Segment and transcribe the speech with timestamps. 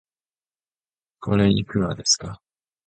[1.19, 2.41] これ、いくらですか